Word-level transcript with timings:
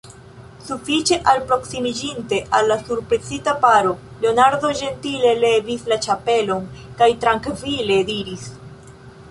Sufiĉe 0.67 1.17
alproksimiĝinte 1.33 2.39
al 2.59 2.65
la 2.71 2.77
surprizita 2.87 3.53
paro, 3.67 3.93
Leonardo 4.25 4.73
ĝentile 4.81 5.35
levis 5.45 5.85
la 5.93 6.01
ĉapelon 6.09 6.69
kaj 7.03 7.13
trankvile 7.27 8.03
diris: 8.13 8.51